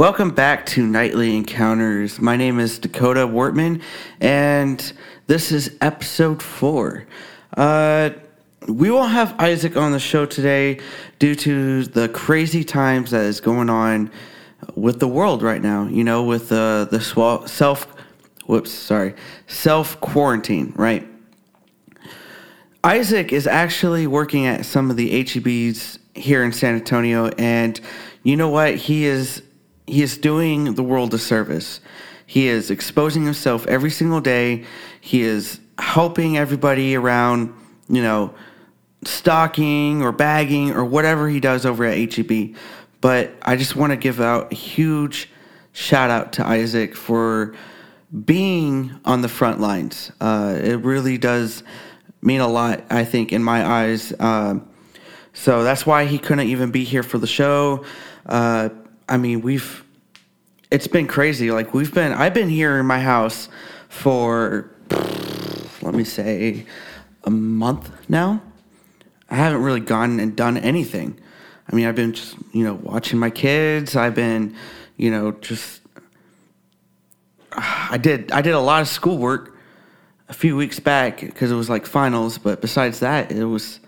Welcome 0.00 0.30
back 0.30 0.64
to 0.68 0.86
Nightly 0.86 1.36
Encounters. 1.36 2.22
My 2.22 2.34
name 2.34 2.58
is 2.58 2.78
Dakota 2.78 3.26
Wortman, 3.26 3.82
and 4.18 4.92
this 5.26 5.52
is 5.52 5.76
episode 5.82 6.42
four. 6.42 7.06
Uh, 7.54 8.08
we 8.66 8.90
won't 8.90 9.12
have 9.12 9.38
Isaac 9.38 9.76
on 9.76 9.92
the 9.92 9.98
show 10.00 10.24
today 10.24 10.80
due 11.18 11.34
to 11.34 11.84
the 11.84 12.08
crazy 12.08 12.64
times 12.64 13.10
that 13.10 13.24
is 13.24 13.40
going 13.40 13.68
on 13.68 14.10
with 14.74 15.00
the 15.00 15.06
world 15.06 15.42
right 15.42 15.60
now. 15.60 15.86
You 15.86 16.02
know, 16.02 16.22
with 16.24 16.50
uh, 16.50 16.86
the 16.86 17.02
swell, 17.02 17.46
self, 17.46 17.86
whoops, 18.46 18.70
sorry, 18.70 19.14
self 19.48 20.00
quarantine, 20.00 20.72
right? 20.76 21.06
Isaac 22.82 23.34
is 23.34 23.46
actually 23.46 24.06
working 24.06 24.46
at 24.46 24.64
some 24.64 24.90
of 24.90 24.96
the 24.96 25.24
HEBs 25.24 25.98
here 26.14 26.42
in 26.42 26.52
San 26.52 26.74
Antonio, 26.76 27.28
and 27.36 27.78
you 28.22 28.38
know 28.38 28.48
what? 28.48 28.76
He 28.76 29.04
is 29.04 29.42
he 29.90 30.02
is 30.02 30.16
doing 30.16 30.74
the 30.74 30.82
world 30.82 31.12
a 31.14 31.18
service. 31.18 31.80
He 32.26 32.46
is 32.46 32.70
exposing 32.70 33.24
himself 33.24 33.66
every 33.66 33.90
single 33.90 34.20
day. 34.20 34.64
He 35.00 35.22
is 35.22 35.60
helping 35.78 36.38
everybody 36.38 36.94
around, 36.94 37.52
you 37.88 38.02
know, 38.02 38.32
stocking 39.04 40.02
or 40.02 40.12
bagging 40.12 40.70
or 40.72 40.84
whatever 40.84 41.28
he 41.28 41.40
does 41.40 41.66
over 41.66 41.84
at 41.84 42.14
HEB. 42.14 42.54
But 43.00 43.32
I 43.42 43.56
just 43.56 43.74
want 43.74 43.92
to 43.92 43.96
give 43.96 44.20
out 44.20 44.52
a 44.52 44.54
huge 44.54 45.28
shout 45.72 46.10
out 46.10 46.34
to 46.34 46.46
Isaac 46.46 46.94
for 46.94 47.54
being 48.24 48.92
on 49.04 49.22
the 49.22 49.28
front 49.28 49.60
lines. 49.60 50.12
Uh, 50.20 50.56
it 50.62 50.84
really 50.84 51.18
does 51.18 51.64
mean 52.22 52.40
a 52.40 52.48
lot, 52.48 52.84
I 52.90 53.04
think, 53.04 53.32
in 53.32 53.42
my 53.42 53.66
eyes. 53.66 54.12
Uh, 54.12 54.60
so 55.32 55.64
that's 55.64 55.86
why 55.86 56.04
he 56.04 56.18
couldn't 56.18 56.46
even 56.46 56.70
be 56.70 56.84
here 56.84 57.02
for 57.02 57.18
the 57.18 57.26
show. 57.26 57.84
Uh, 58.26 58.68
I 59.10 59.16
mean, 59.16 59.42
we've 59.42 59.84
it's 60.70 60.86
been 60.86 61.08
crazy. 61.08 61.50
Like 61.50 61.74
we've 61.74 61.92
been 61.92 62.12
I've 62.12 62.32
been 62.32 62.48
here 62.48 62.78
in 62.78 62.86
my 62.86 63.00
house 63.00 63.48
for 63.88 64.70
let 65.82 65.94
me 65.94 66.04
say 66.04 66.64
a 67.24 67.30
month 67.30 67.90
now. 68.08 68.40
I 69.28 69.34
haven't 69.34 69.62
really 69.62 69.80
gone 69.80 70.20
and 70.20 70.36
done 70.36 70.56
anything. 70.56 71.18
I 71.70 71.76
mean, 71.76 71.86
I've 71.86 71.94
been 71.94 72.12
just, 72.12 72.36
you 72.52 72.64
know, 72.64 72.74
watching 72.74 73.18
my 73.18 73.30
kids. 73.30 73.94
I've 73.94 74.14
been, 74.14 74.56
you 74.96 75.10
know, 75.10 75.32
just 75.32 75.82
I 77.52 77.98
did 78.00 78.30
I 78.30 78.42
did 78.42 78.54
a 78.54 78.60
lot 78.60 78.80
of 78.80 78.88
schoolwork 78.88 79.56
a 80.28 80.32
few 80.32 80.56
weeks 80.56 80.78
back 80.78 81.20
because 81.20 81.50
it 81.50 81.56
was 81.56 81.68
like 81.68 81.84
finals, 81.84 82.38
but 82.38 82.60
besides 82.60 83.00
that, 83.00 83.32
it 83.32 83.44
was 83.44 83.80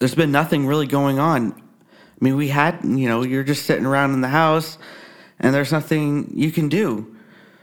there's 0.00 0.16
been 0.16 0.32
nothing 0.32 0.66
really 0.66 0.88
going 0.88 1.20
on. 1.20 1.62
I 2.22 2.24
mean, 2.24 2.36
we 2.36 2.46
had, 2.46 2.78
you 2.84 3.08
know, 3.08 3.24
you're 3.24 3.42
just 3.42 3.66
sitting 3.66 3.84
around 3.84 4.14
in 4.14 4.20
the 4.20 4.28
house 4.28 4.78
and 5.40 5.52
there's 5.52 5.72
nothing 5.72 6.30
you 6.32 6.52
can 6.52 6.68
do. 6.68 7.16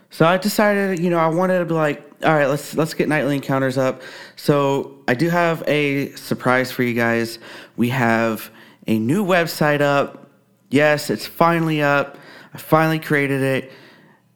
So 0.09 0.25
I 0.25 0.35
decided, 0.35 0.99
you 0.99 1.09
know, 1.09 1.17
I 1.17 1.27
wanted 1.27 1.59
to 1.59 1.65
be 1.65 1.75
like, 1.75 2.03
all 2.25 2.33
right, 2.33 2.47
let's 2.47 2.75
let's 2.75 2.93
get 2.93 3.07
nightly 3.07 3.35
encounters 3.35 3.77
up. 3.77 4.01
So 4.35 4.97
I 5.07 5.13
do 5.13 5.29
have 5.29 5.63
a 5.65 6.11
surprise 6.15 6.73
for 6.73 6.83
you 6.83 6.93
guys. 6.93 7.39
We 7.77 7.87
have 7.87 8.51
a 8.85 8.99
new 8.99 9.25
website 9.25 9.79
up. 9.79 10.29
Yes, 10.69 11.09
it's 11.09 11.25
finally 11.25 11.81
up. 11.81 12.17
I 12.53 12.57
finally 12.57 12.99
created 12.99 13.41
it. 13.41 13.71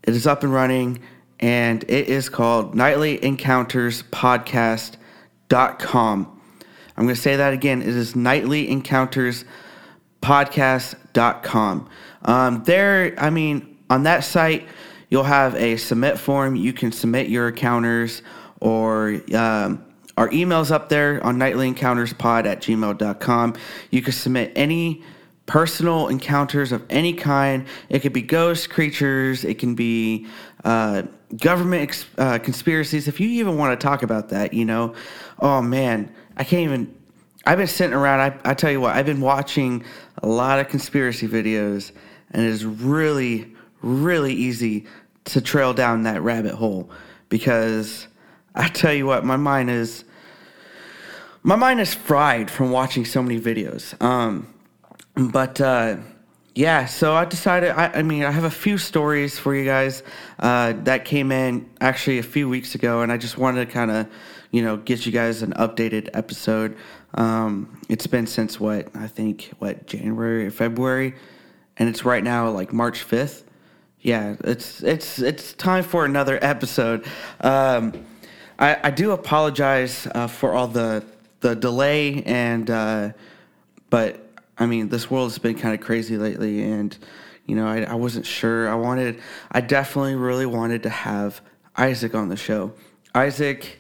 It 0.04 0.16
is 0.16 0.26
up 0.26 0.44
and 0.44 0.54
running, 0.54 1.00
and 1.42 1.84
it 1.90 2.08
is 2.08 2.30
called 2.30 2.76
Nightly 2.76 3.22
Encounters 3.22 4.04
Podcast.com. 4.04 4.98
I'm 6.96 7.04
going 7.04 7.16
to 7.16 7.22
say 7.22 7.36
that 7.36 7.52
again. 7.52 7.82
It 7.82 7.90
is 7.90 8.16
Nightly 8.16 8.70
Encounters 8.70 9.44
Podcast.com. 10.24 11.90
Um, 12.24 12.64
there, 12.64 13.14
I 13.18 13.30
mean, 13.30 13.78
on 13.90 14.04
that 14.04 14.24
site, 14.24 14.68
you'll 15.10 15.24
have 15.24 15.54
a 15.56 15.76
submit 15.76 16.18
form. 16.18 16.56
You 16.56 16.72
can 16.72 16.94
submit 16.94 17.28
your 17.28 17.50
encounters 17.50 18.22
or 18.62 19.22
um, 19.36 19.86
our 20.18 20.30
emails 20.30 20.72
up 20.72 20.88
there 20.88 21.22
on 21.26 21.38
nightlyencounterspod 21.38 22.46
at 22.46 22.62
gmail.com. 22.62 23.56
You 23.92 24.02
can 24.02 24.14
submit 24.14 24.54
any 24.56 25.04
personal 25.46 26.08
encounters 26.08 26.72
of 26.72 26.86
any 26.90 27.14
kind. 27.14 27.66
It 27.90 28.00
could 28.00 28.14
be 28.14 28.22
ghosts, 28.22 28.66
creatures, 28.66 29.44
it 29.44 29.60
can 29.60 29.76
be 29.76 30.26
uh, 30.64 31.04
government 31.36 32.06
uh, 32.18 32.40
conspiracies. 32.40 33.10
If 33.10 33.20
you 33.20 33.28
even 33.28 33.58
want 33.58 33.78
to 33.78 33.86
talk 33.86 34.04
about 34.04 34.30
that, 34.30 34.54
you 34.54 34.64
know, 34.64 34.96
oh 35.40 35.62
man, 35.62 36.14
I 36.38 36.46
can't 36.46 36.64
even. 36.64 37.03
I've 37.46 37.58
been 37.58 37.68
sitting 37.68 37.94
around. 37.94 38.20
I, 38.20 38.52
I 38.52 38.54
tell 38.54 38.72
you 38.72 38.82
what, 38.82 38.96
I've 38.96 39.06
been 39.06 39.22
watching 39.22 39.84
a 40.22 40.28
lot 40.28 40.60
of 40.60 40.70
conspiracy 40.70 41.28
videos, 41.28 41.92
and 42.32 42.46
it 42.46 42.50
is 42.50 42.66
really, 42.66 43.54
really 43.82 44.34
easy 44.34 44.86
to 45.26 45.42
trail 45.42 45.74
down 45.74 46.04
that 46.04 46.22
rabbit 46.22 46.56
hole 46.56 46.90
because 47.30 48.08
I 48.56 48.68
tell 48.68 48.94
you 48.94 49.06
what, 49.06 49.26
my 49.26 49.38
mind 49.38 49.70
is 49.70 50.04
my 51.44 51.56
mind 51.56 51.82
is 51.82 51.94
fried 51.94 52.50
from 52.50 52.72
watching 52.72 53.04
so 53.04 53.22
many 53.22 53.40
videos. 53.40 54.02
Um, 54.02 54.54
but 55.16 55.60
uh, 55.60 55.98
yeah, 56.56 56.86
so 56.86 57.14
I 57.14 57.26
decided. 57.26 57.72
I, 57.72 57.88
I, 57.88 58.04
mean, 58.04 58.24
I 58.24 58.32
have 58.32 58.46
a 58.46 58.52
few 58.52 58.78
stories 58.78 59.38
for 59.38 59.54
you 59.54 59.66
guys 59.66 60.04
uh, 60.40 60.74
that 60.84 61.04
came 61.04 61.32
in 61.32 61.70
actually 61.82 62.20
a 62.20 62.24
few 62.24 62.48
weeks 62.48 62.76
ago, 62.76 63.02
and 63.02 63.12
I 63.12 63.18
just 63.18 63.38
wanted 63.38 63.68
to 63.68 63.74
kind 63.74 63.92
of, 63.92 64.08
you 64.52 64.64
know, 64.64 64.78
get 64.78 65.06
you 65.06 65.12
guys 65.12 65.42
an 65.42 65.52
updated 65.54 66.10
episode. 66.14 66.78
Um, 67.16 67.80
it's 67.90 68.08
been 68.08 68.28
since 68.28 68.60
what 68.60 68.88
I 68.96 69.08
think 69.08 69.52
what 69.60 69.86
January 69.88 70.48
or 70.48 70.52
February, 70.52 71.16
and 71.78 71.90
it's 71.90 72.06
right 72.06 72.24
now 72.24 72.50
like 72.50 72.74
March 72.74 73.04
fifth. 73.04 73.46
Yeah, 74.02 74.36
it's 74.44 74.84
it's 74.84 75.20
it's 75.20 75.54
time 75.54 75.84
for 75.84 76.06
another 76.06 76.40
episode. 76.42 77.06
Um, 77.42 77.94
I, 78.60 78.78
I 78.84 78.92
do 78.92 79.12
apologize 79.12 80.08
uh, 80.14 80.28
for 80.28 80.54
all 80.54 80.68
the 80.68 81.04
the 81.40 81.56
delay 81.56 82.24
and 82.24 82.70
uh, 82.70 83.10
but 83.90 84.24
I 84.58 84.66
mean, 84.66 84.90
this 84.90 85.10
world 85.10 85.32
has 85.32 85.38
been 85.38 85.56
kind 85.58 85.74
of 85.74 85.82
crazy 85.82 86.18
lately, 86.18 86.64
and 86.64 86.98
you 87.46 87.56
know, 87.56 87.68
I, 87.68 87.84
I 87.84 87.96
wasn't 87.96 88.26
sure. 88.26 88.70
I 88.70 88.76
wanted, 88.76 89.20
I 89.52 89.62
definitely 89.62 90.16
really 90.16 90.46
wanted 90.46 90.84
to 90.84 90.90
have 90.90 91.42
Isaac 91.76 92.16
on 92.16 92.30
the 92.30 92.38
show. 92.38 92.74
Isaac, 93.16 93.80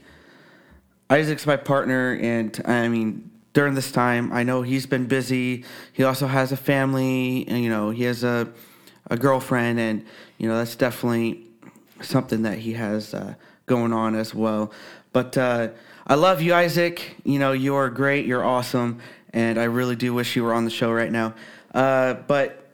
Isaac's 1.09 1.45
my 1.45 1.57
partner, 1.57 2.17
and 2.21 2.59
I 2.65 2.87
mean, 2.87 3.29
during 3.53 3.75
this 3.75 3.91
time, 3.91 4.31
I 4.31 4.43
know 4.43 4.61
he's 4.61 4.85
been 4.85 5.05
busy. 5.05 5.65
He 5.91 6.03
also 6.03 6.27
has 6.27 6.51
a 6.51 6.57
family, 6.57 7.45
and 7.47 7.63
you 7.63 7.69
know, 7.69 7.89
he 7.89 8.03
has 8.03 8.23
a 8.23 8.47
a 9.09 9.17
girlfriend, 9.17 9.79
and 9.79 10.05
you 10.37 10.47
know, 10.47 10.57
that's 10.57 10.75
definitely 10.75 11.45
something 12.01 12.43
that 12.43 12.57
he 12.57 12.73
has 12.73 13.13
uh, 13.13 13.35
going 13.65 13.93
on 13.93 14.15
as 14.15 14.33
well. 14.33 14.71
But 15.11 15.37
uh, 15.37 15.69
I 16.07 16.15
love 16.15 16.41
you, 16.41 16.53
Isaac. 16.53 17.15
You 17.23 17.39
know, 17.39 17.51
you 17.51 17.75
are 17.75 17.89
great. 17.89 18.25
You're 18.25 18.43
awesome 18.43 18.99
and 19.33 19.57
I 19.57 19.63
really 19.63 19.95
do 19.95 20.13
wish 20.13 20.35
you 20.35 20.43
were 20.43 20.53
on 20.53 20.63
the 20.63 20.71
show 20.71 20.91
right 20.91 21.11
now. 21.11 21.33
Uh, 21.73 22.13
but 22.13 22.67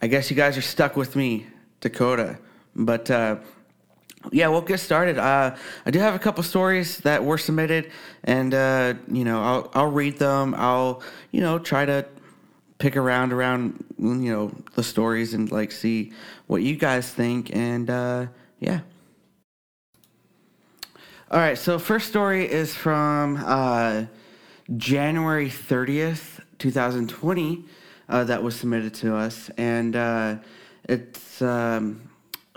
I 0.00 0.06
guess 0.06 0.30
you 0.30 0.36
guys 0.36 0.56
are 0.58 0.62
stuck 0.62 0.96
with 0.96 1.16
me, 1.16 1.46
Dakota. 1.80 2.38
But 2.76 3.10
uh, 3.10 3.36
yeah, 4.32 4.48
we'll 4.48 4.60
get 4.60 4.80
started. 4.80 5.18
Uh, 5.18 5.56
I 5.86 5.90
do 5.90 5.98
have 5.98 6.14
a 6.14 6.18
couple 6.18 6.42
stories 6.42 6.98
that 6.98 7.24
were 7.24 7.38
submitted, 7.38 7.90
and 8.24 8.54
uh, 8.54 8.94
you 9.10 9.24
know, 9.24 9.42
I'll 9.42 9.70
I'll 9.74 9.90
read 9.90 10.18
them. 10.18 10.54
I'll 10.56 11.02
you 11.30 11.40
know 11.40 11.58
try 11.58 11.84
to 11.84 12.06
pick 12.78 12.96
around 12.96 13.32
around 13.32 13.84
you 13.98 14.32
know 14.32 14.52
the 14.74 14.82
stories 14.82 15.34
and 15.34 15.50
like 15.50 15.72
see 15.72 16.12
what 16.46 16.62
you 16.62 16.76
guys 16.76 17.10
think, 17.10 17.54
and 17.54 17.90
uh, 17.90 18.26
yeah. 18.60 18.80
All 21.30 21.40
right, 21.40 21.58
so 21.58 21.80
first 21.80 22.08
story 22.08 22.48
is 22.48 22.74
from 22.74 23.42
uh, 23.44 24.04
January 24.76 25.48
30th, 25.48 26.40
2020, 26.58 27.64
uh, 28.08 28.24
that 28.24 28.42
was 28.42 28.54
submitted 28.54 28.94
to 28.94 29.16
us. 29.16 29.50
And 29.56 29.96
uh, 29.96 30.36
it's, 30.84 31.42
um, 31.42 32.03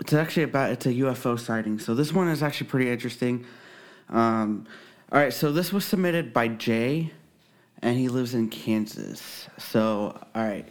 it's 0.00 0.12
actually 0.12 0.44
about, 0.44 0.70
it's 0.70 0.86
a 0.86 0.92
UFO 0.92 1.38
sighting. 1.38 1.78
So 1.78 1.94
this 1.94 2.12
one 2.12 2.28
is 2.28 2.42
actually 2.42 2.68
pretty 2.68 2.90
interesting. 2.90 3.44
Um, 4.08 4.66
all 5.10 5.18
right, 5.18 5.32
so 5.32 5.52
this 5.52 5.72
was 5.72 5.84
submitted 5.84 6.32
by 6.32 6.48
Jay, 6.48 7.12
and 7.82 7.96
he 7.96 8.08
lives 8.08 8.34
in 8.34 8.48
Kansas. 8.48 9.48
So, 9.58 10.18
all 10.34 10.42
right, 10.44 10.68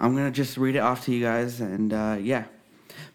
I'm 0.00 0.16
to 0.16 0.30
just 0.30 0.56
read 0.56 0.76
it 0.76 0.80
off 0.80 1.04
to 1.04 1.12
you 1.12 1.22
guys. 1.22 1.60
And 1.60 1.92
uh, 1.92 2.18
yeah, 2.20 2.44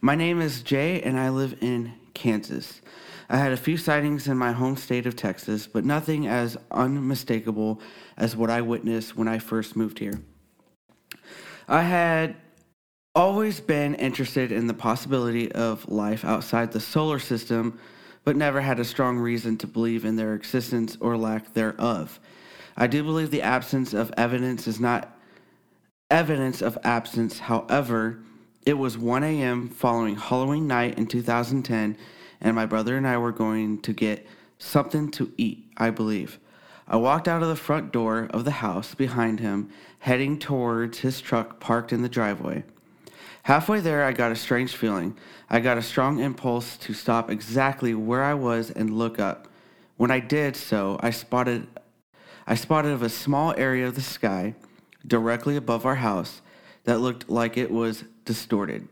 my 0.01 0.15
name 0.15 0.41
is 0.41 0.61
Jay, 0.61 1.01
and 1.01 1.19
I 1.19 1.29
live 1.29 1.57
in 1.61 1.93
Kansas. 2.13 2.81
I 3.29 3.37
had 3.37 3.51
a 3.51 3.57
few 3.57 3.77
sightings 3.77 4.27
in 4.27 4.37
my 4.37 4.51
home 4.51 4.75
state 4.75 5.05
of 5.05 5.15
Texas, 5.15 5.67
but 5.67 5.85
nothing 5.85 6.27
as 6.27 6.57
unmistakable 6.71 7.79
as 8.17 8.35
what 8.35 8.49
I 8.49 8.61
witnessed 8.61 9.15
when 9.15 9.27
I 9.27 9.37
first 9.37 9.75
moved 9.75 9.99
here. 9.99 10.19
I 11.67 11.83
had 11.83 12.35
always 13.19 13.59
been 13.59 13.95
interested 13.95 14.49
in 14.49 14.65
the 14.67 14.73
possibility 14.73 15.51
of 15.51 15.85
life 15.89 16.23
outside 16.23 16.71
the 16.71 16.79
solar 16.79 17.19
system, 17.19 17.77
but 18.23 18.37
never 18.37 18.61
had 18.61 18.79
a 18.79 18.85
strong 18.85 19.17
reason 19.17 19.57
to 19.57 19.67
believe 19.67 20.05
in 20.05 20.15
their 20.15 20.33
existence 20.33 20.97
or 21.01 21.17
lack 21.17 21.53
thereof. 21.53 22.17
I 22.77 22.87
do 22.87 23.03
believe 23.03 23.29
the 23.29 23.41
absence 23.41 23.93
of 23.93 24.13
evidence 24.15 24.69
is 24.69 24.79
not 24.79 25.13
evidence 26.09 26.61
of 26.61 26.77
absence. 26.85 27.39
However, 27.39 28.21
it 28.65 28.75
was 28.75 28.97
1 28.97 29.25
a.m. 29.25 29.67
following 29.67 30.15
Halloween 30.15 30.65
night 30.65 30.97
in 30.97 31.05
2010, 31.05 31.97
and 32.39 32.55
my 32.55 32.65
brother 32.65 32.95
and 32.95 33.05
I 33.05 33.17
were 33.17 33.33
going 33.33 33.81
to 33.81 33.91
get 33.91 34.25
something 34.59 35.11
to 35.11 35.33
eat, 35.35 35.65
I 35.75 35.89
believe. 35.89 36.39
I 36.87 36.95
walked 36.95 37.27
out 37.27 37.43
of 37.43 37.49
the 37.49 37.57
front 37.57 37.91
door 37.91 38.29
of 38.29 38.45
the 38.45 38.51
house 38.51 38.95
behind 38.95 39.41
him, 39.41 39.71
heading 39.99 40.39
towards 40.39 40.99
his 40.99 41.19
truck 41.19 41.59
parked 41.59 41.91
in 41.91 42.01
the 42.01 42.07
driveway. 42.07 42.63
Halfway 43.49 43.79
there, 43.79 44.03
I 44.03 44.11
got 44.11 44.31
a 44.31 44.35
strange 44.35 44.75
feeling. 44.75 45.17
I 45.49 45.59
got 45.59 45.79
a 45.79 45.81
strong 45.81 46.19
impulse 46.19 46.77
to 46.77 46.93
stop 46.93 47.31
exactly 47.31 47.95
where 47.95 48.23
I 48.23 48.35
was 48.35 48.69
and 48.69 48.95
look 48.95 49.17
up. 49.17 49.47
When 49.97 50.11
I 50.11 50.19
did 50.19 50.55
so, 50.55 50.99
I 51.01 51.09
spotted 51.09 51.65
I 52.45 52.53
spotted 52.53 53.01
a 53.01 53.09
small 53.09 53.55
area 53.57 53.87
of 53.87 53.95
the 53.95 54.01
sky 54.01 54.53
directly 55.07 55.55
above 55.55 55.87
our 55.87 55.95
house 55.95 56.43
that 56.83 56.99
looked 56.99 57.27
like 57.27 57.57
it 57.57 57.71
was 57.71 58.03
distorted. 58.23 58.87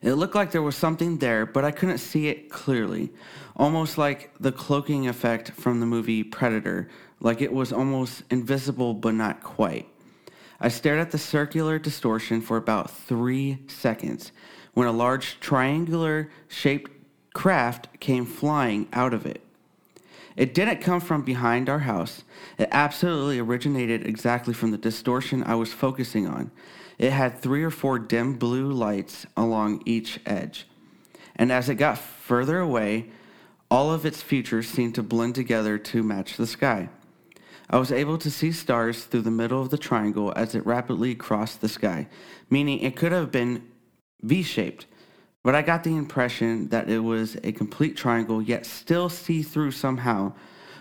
It 0.00 0.14
looked 0.14 0.34
like 0.34 0.50
there 0.50 0.62
was 0.62 0.74
something 0.74 1.18
there, 1.18 1.44
but 1.44 1.62
I 1.62 1.72
couldn't 1.72 1.98
see 1.98 2.28
it 2.28 2.48
clearly. 2.48 3.12
Almost 3.54 3.98
like 3.98 4.30
the 4.40 4.50
cloaking 4.50 5.08
effect 5.08 5.50
from 5.50 5.80
the 5.80 5.86
movie 5.86 6.24
Predator, 6.24 6.88
like 7.20 7.42
it 7.42 7.52
was 7.52 7.70
almost 7.70 8.22
invisible 8.30 8.94
but 8.94 9.12
not 9.12 9.42
quite. 9.42 9.90
I 10.60 10.68
stared 10.68 11.00
at 11.00 11.10
the 11.10 11.18
circular 11.18 11.78
distortion 11.78 12.40
for 12.40 12.56
about 12.56 12.90
three 12.90 13.58
seconds 13.66 14.32
when 14.72 14.88
a 14.88 14.92
large 14.92 15.38
triangular 15.40 16.30
shaped 16.48 16.90
craft 17.34 18.00
came 18.00 18.24
flying 18.24 18.88
out 18.92 19.12
of 19.12 19.26
it. 19.26 19.42
It 20.36 20.52
didn't 20.52 20.82
come 20.82 21.00
from 21.00 21.22
behind 21.22 21.68
our 21.68 21.80
house. 21.80 22.22
It 22.58 22.68
absolutely 22.70 23.38
originated 23.38 24.06
exactly 24.06 24.52
from 24.52 24.70
the 24.70 24.78
distortion 24.78 25.42
I 25.44 25.54
was 25.54 25.72
focusing 25.72 26.26
on. 26.26 26.50
It 26.98 27.10
had 27.10 27.40
three 27.40 27.62
or 27.62 27.70
four 27.70 27.98
dim 27.98 28.34
blue 28.34 28.70
lights 28.70 29.26
along 29.36 29.82
each 29.86 30.20
edge. 30.26 30.66
And 31.36 31.52
as 31.52 31.68
it 31.68 31.76
got 31.76 31.98
further 31.98 32.58
away, 32.58 33.10
all 33.70 33.92
of 33.92 34.06
its 34.06 34.22
features 34.22 34.68
seemed 34.68 34.94
to 34.94 35.02
blend 35.02 35.34
together 35.34 35.78
to 35.78 36.02
match 36.02 36.36
the 36.36 36.46
sky. 36.46 36.88
I 37.68 37.78
was 37.78 37.90
able 37.90 38.18
to 38.18 38.30
see 38.30 38.52
stars 38.52 39.04
through 39.04 39.22
the 39.22 39.30
middle 39.30 39.60
of 39.60 39.70
the 39.70 39.78
triangle 39.78 40.32
as 40.36 40.54
it 40.54 40.64
rapidly 40.64 41.14
crossed 41.14 41.60
the 41.60 41.68
sky, 41.68 42.08
meaning 42.48 42.78
it 42.80 42.96
could 42.96 43.12
have 43.12 43.32
been 43.32 43.66
V 44.22 44.42
shaped, 44.42 44.86
but 45.42 45.54
I 45.54 45.62
got 45.62 45.84
the 45.84 45.96
impression 45.96 46.68
that 46.68 46.88
it 46.88 47.00
was 47.00 47.36
a 47.42 47.52
complete 47.52 47.96
triangle, 47.96 48.40
yet 48.40 48.66
still 48.66 49.08
see 49.08 49.42
through 49.42 49.72
somehow, 49.72 50.32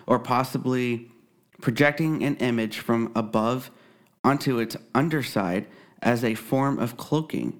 or 0.07 0.19
possibly 0.19 1.11
projecting 1.61 2.23
an 2.23 2.35
image 2.37 2.79
from 2.79 3.11
above 3.15 3.71
onto 4.23 4.59
its 4.59 4.75
underside 4.93 5.67
as 6.01 6.23
a 6.23 6.35
form 6.35 6.79
of 6.79 6.97
cloaking. 6.97 7.59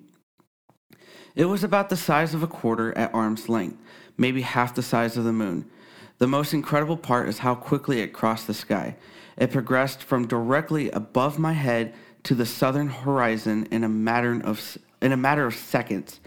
It 1.35 1.45
was 1.45 1.63
about 1.63 1.89
the 1.89 1.97
size 1.97 2.33
of 2.33 2.43
a 2.43 2.47
quarter 2.47 2.95
at 2.97 3.13
arm's 3.13 3.49
length, 3.49 3.77
maybe 4.17 4.41
half 4.41 4.75
the 4.75 4.81
size 4.83 5.17
of 5.17 5.23
the 5.25 5.33
moon. 5.33 5.69
The 6.17 6.27
most 6.27 6.53
incredible 6.53 6.97
part 6.97 7.27
is 7.27 7.39
how 7.39 7.55
quickly 7.55 7.99
it 7.99 8.13
crossed 8.13 8.47
the 8.47 8.53
sky. 8.53 8.95
It 9.37 9.51
progressed 9.51 10.01
from 10.01 10.27
directly 10.27 10.89
above 10.91 11.37
my 11.37 11.53
head 11.53 11.93
to 12.23 12.35
the 12.35 12.45
southern 12.45 12.87
horizon 12.87 13.67
in 13.71 13.83
a 13.83 13.89
matter 13.89 14.41
of 14.43 14.77
in 15.01 15.11
a 15.11 15.17
matter 15.17 15.45
of 15.45 15.53
seconds 15.53 16.19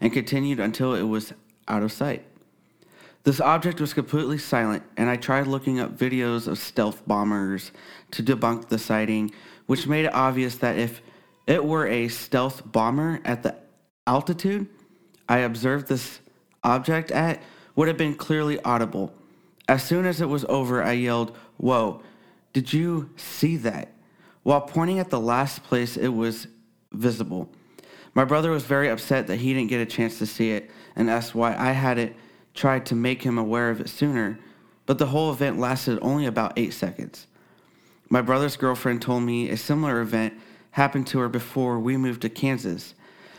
and 0.00 0.12
continued 0.12 0.60
until 0.60 0.94
it 0.94 1.04
was 1.04 1.32
out 1.68 1.82
of 1.82 1.92
sight. 1.92 2.24
This 3.22 3.40
object 3.40 3.80
was 3.80 3.94
completely 3.94 4.38
silent, 4.38 4.82
and 4.96 5.08
I 5.08 5.16
tried 5.16 5.46
looking 5.46 5.80
up 5.80 5.96
videos 5.96 6.46
of 6.46 6.58
stealth 6.58 7.06
bombers 7.06 7.72
to 8.12 8.22
debunk 8.22 8.68
the 8.68 8.78
sighting, 8.78 9.32
which 9.66 9.86
made 9.86 10.04
it 10.04 10.14
obvious 10.14 10.56
that 10.56 10.78
if 10.78 11.00
it 11.46 11.64
were 11.64 11.86
a 11.86 12.08
stealth 12.08 12.62
bomber 12.70 13.20
at 13.24 13.42
the 13.42 13.56
altitude 14.06 14.68
I 15.28 15.38
observed 15.38 15.88
this 15.88 16.20
object 16.62 17.10
at 17.10 17.42
would 17.74 17.88
have 17.88 17.96
been 17.96 18.14
clearly 18.14 18.60
audible. 18.62 19.12
As 19.68 19.82
soon 19.82 20.06
as 20.06 20.20
it 20.20 20.28
was 20.28 20.44
over, 20.48 20.82
I 20.82 20.92
yelled, 20.92 21.36
Whoa, 21.56 22.02
did 22.52 22.72
you 22.72 23.10
see 23.16 23.56
that? 23.58 23.92
While 24.42 24.60
pointing 24.60 24.98
at 24.98 25.10
the 25.10 25.20
last 25.20 25.64
place 25.64 25.96
it 25.96 26.08
was 26.08 26.46
visible. 26.92 27.50
My 28.14 28.24
brother 28.24 28.50
was 28.50 28.62
very 28.62 28.88
upset 28.88 29.26
that 29.26 29.36
he 29.36 29.52
didn't 29.52 29.68
get 29.68 29.80
a 29.80 29.86
chance 29.86 30.18
to 30.18 30.26
see 30.26 30.52
it 30.52 30.70
and 30.94 31.10
asked 31.10 31.34
why 31.34 31.54
I 31.56 31.72
hadn't 31.72 32.14
tried 32.54 32.86
to 32.86 32.94
make 32.94 33.22
him 33.22 33.36
aware 33.36 33.70
of 33.70 33.80
it 33.80 33.88
sooner, 33.88 34.38
but 34.86 34.98
the 34.98 35.06
whole 35.06 35.30
event 35.30 35.58
lasted 35.58 35.98
only 36.00 36.26
about 36.26 36.54
eight 36.56 36.72
seconds. 36.72 37.26
My 38.08 38.22
brother's 38.22 38.56
girlfriend 38.56 39.02
told 39.02 39.24
me 39.24 39.50
a 39.50 39.56
similar 39.56 40.00
event 40.00 40.34
happened 40.70 41.06
to 41.08 41.18
her 41.18 41.28
before 41.28 41.78
we 41.78 41.96
moved 41.96 42.22
to 42.22 42.28
Kansas. 42.28 42.94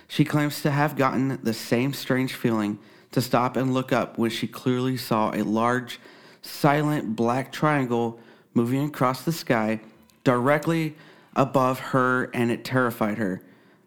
She 0.08 0.26
claims 0.26 0.62
to 0.62 0.72
have 0.72 0.96
gotten 0.96 1.40
the 1.42 1.54
same 1.54 1.94
strange 1.94 2.34
feeling 2.34 2.80
to 3.12 3.22
stop 3.22 3.56
and 3.56 3.74
look 3.74 3.94
up 3.94 4.18
when 4.18 4.30
she 4.30 4.48
clearly 4.48 4.98
saw 4.98 5.32
a 5.34 5.44
large, 5.44 6.00
silent 6.48 7.16
black 7.16 7.52
triangle 7.52 8.20
moving 8.54 8.86
across 8.86 9.24
the 9.24 9.32
sky 9.32 9.80
directly 10.24 10.96
above 11.36 11.80
her, 11.80 12.26
and 12.34 12.52
it 12.52 12.66
terrified 12.66 13.18
her. 13.18 13.42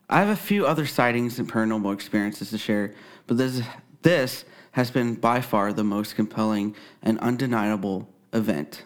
I 0.08 0.20
have 0.20 0.28
a 0.28 0.36
few 0.36 0.66
other 0.66 0.86
sightings 0.86 1.38
and 1.38 1.50
paranormal 1.50 1.92
experiences 1.92 2.50
to 2.50 2.58
share, 2.58 2.94
but 3.26 3.36
this, 3.36 3.62
this 4.02 4.44
has 4.72 4.90
been 4.90 5.14
by 5.14 5.40
far 5.40 5.72
the 5.72 5.84
most 5.84 6.14
compelling 6.14 6.76
and 7.02 7.18
undeniable 7.20 8.08
event. 8.32 8.84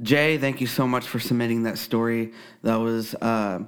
Jay, 0.00 0.38
thank 0.38 0.60
you 0.60 0.66
so 0.66 0.86
much 0.86 1.06
for 1.06 1.18
submitting 1.18 1.64
that 1.64 1.76
story. 1.76 2.32
That 2.62 2.76
was 2.76 3.14
uh, 3.16 3.60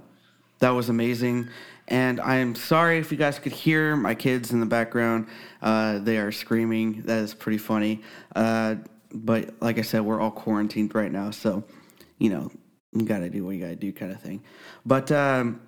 that 0.61 0.71
was 0.71 0.89
amazing. 0.89 1.49
And 1.91 2.21
I 2.21 2.37
am 2.37 2.55
sorry 2.55 2.99
if 2.99 3.11
you 3.11 3.19
guys 3.19 3.41
could 3.41 3.53
hear 3.53 3.97
my 3.97 4.15
kids 4.15 4.53
in 4.53 4.61
the 4.61 4.67
background. 4.67 5.27
Uh, 5.61 5.99
they 5.99 6.19
are 6.19 6.31
screaming. 6.31 7.03
That 7.03 7.19
is 7.19 7.35
pretty 7.35 7.59
funny. 7.59 8.03
Uh, 8.35 8.77
but 9.13 9.61
like 9.61 9.79
I 9.79 9.83
said, 9.83 10.03
we're 10.03 10.21
all 10.21 10.31
quarantined 10.31 10.95
right 10.95 11.11
now, 11.11 11.33
so 11.33 11.65
you 12.19 12.31
know 12.31 12.51
you 12.93 13.05
got 13.05 13.19
to 13.19 13.29
do 13.29 13.45
what 13.45 13.57
you 13.57 13.61
got 13.61 13.71
to 13.71 13.77
do, 13.77 13.93
kind 13.93 14.13
of 14.13 14.21
thing. 14.21 14.43
But 14.87 15.11
um, 15.11 15.61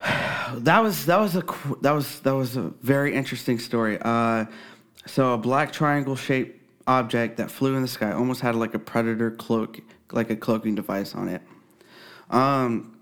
that 0.00 0.80
was 0.80 1.06
that 1.06 1.18
was 1.18 1.34
a 1.34 1.42
that 1.80 1.92
was 1.92 2.20
that 2.20 2.34
was 2.34 2.56
a 2.56 2.72
very 2.82 3.14
interesting 3.14 3.58
story. 3.58 3.98
Uh, 4.02 4.44
so 5.06 5.32
a 5.32 5.38
black 5.38 5.72
triangle 5.72 6.16
shaped 6.16 6.60
object 6.86 7.38
that 7.38 7.50
flew 7.50 7.74
in 7.76 7.82
the 7.82 7.88
sky 7.88 8.12
almost 8.12 8.42
had 8.42 8.54
like 8.54 8.74
a 8.74 8.78
predator 8.78 9.30
cloak, 9.30 9.80
like 10.12 10.28
a 10.28 10.36
cloaking 10.36 10.74
device 10.74 11.14
on 11.14 11.28
it. 11.28 11.40
Um, 12.28 12.93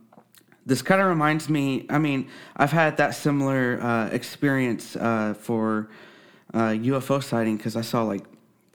this 0.65 0.83
kind 0.83 1.01
of 1.01 1.09
reminds 1.09 1.49
me. 1.49 1.87
I 1.89 1.99
mean, 1.99 2.29
I've 2.57 2.71
had 2.71 2.97
that 2.99 3.15
similar 3.15 3.81
uh, 3.83 4.09
experience 4.09 4.97
uh, 4.97 5.35
for 5.39 5.89
uh, 6.55 6.71
UFO 6.71 7.23
sighting 7.23 7.57
because 7.57 7.77
I 7.77 7.81
saw 7.81 8.03
like 8.03 8.25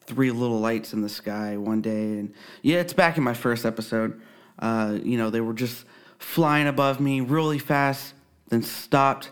three 0.05 0.31
little 0.31 0.59
lights 0.59 0.93
in 0.93 1.01
the 1.01 1.09
sky 1.09 1.57
one 1.57 1.81
day, 1.81 2.19
and 2.19 2.33
yeah, 2.61 2.79
it's 2.79 2.93
back 2.93 3.17
in 3.17 3.23
my 3.23 3.33
first 3.33 3.65
episode. 3.65 4.19
Uh, 4.59 4.97
you 5.01 5.17
know, 5.17 5.29
they 5.29 5.41
were 5.41 5.53
just 5.53 5.85
flying 6.17 6.67
above 6.67 6.99
me 6.99 7.21
really 7.21 7.59
fast, 7.59 8.13
then 8.49 8.63
stopped, 8.63 9.29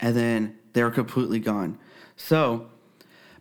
and 0.00 0.16
then 0.16 0.58
they 0.72 0.82
were 0.82 0.90
completely 0.90 1.38
gone. 1.38 1.78
So, 2.16 2.68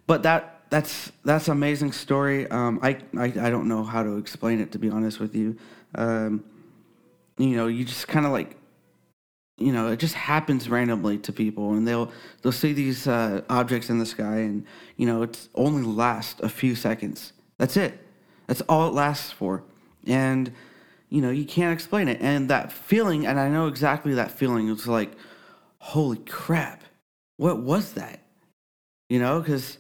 but 0.07 0.23
that 0.23 0.63
that's 0.69 1.11
that's 1.23 1.47
amazing 1.47 1.93
story. 1.93 2.49
Um, 2.49 2.79
I, 2.83 2.97
I 3.17 3.25
I 3.25 3.49
don't 3.49 3.67
know 3.67 3.83
how 3.83 4.03
to 4.03 4.17
explain 4.17 4.59
it 4.59 4.71
to 4.73 4.79
be 4.79 4.89
honest 4.89 5.19
with 5.19 5.35
you. 5.35 5.57
Um, 5.95 6.43
you 7.37 7.55
know, 7.55 7.67
you 7.67 7.85
just 7.85 8.07
kind 8.07 8.25
of 8.25 8.31
like, 8.31 8.57
you 9.57 9.71
know, 9.71 9.91
it 9.91 9.97
just 9.97 10.15
happens 10.15 10.69
randomly 10.69 11.17
to 11.19 11.31
people, 11.31 11.73
and 11.73 11.87
they'll 11.87 12.11
they'll 12.41 12.51
see 12.51 12.73
these 12.73 13.07
uh, 13.07 13.41
objects 13.49 13.89
in 13.89 13.99
the 13.99 14.05
sky, 14.05 14.37
and 14.37 14.65
you 14.97 15.05
know, 15.05 15.21
it's 15.23 15.49
only 15.55 15.83
last 15.83 16.39
a 16.41 16.49
few 16.49 16.75
seconds. 16.75 17.33
That's 17.57 17.77
it. 17.77 17.99
That's 18.47 18.61
all 18.61 18.87
it 18.87 18.93
lasts 18.93 19.31
for, 19.31 19.63
and 20.05 20.51
you 21.09 21.21
know, 21.21 21.29
you 21.29 21.45
can't 21.45 21.73
explain 21.73 22.07
it. 22.07 22.19
And 22.21 22.49
that 22.49 22.71
feeling, 22.71 23.25
and 23.25 23.39
I 23.39 23.47
know 23.49 23.67
exactly 23.67 24.13
that 24.15 24.31
feeling. 24.31 24.69
It's 24.69 24.87
like, 24.87 25.11
holy 25.77 26.17
crap, 26.17 26.83
what 27.37 27.61
was 27.61 27.93
that? 27.93 28.19
You 29.09 29.19
know, 29.19 29.39
because 29.39 29.77